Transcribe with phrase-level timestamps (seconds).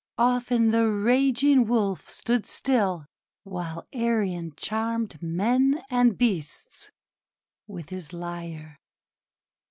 [0.17, 3.05] Often the raging Wolf stood still,
[3.43, 6.89] while Arion charmed men and beasts
[7.67, 8.79] with his lyre.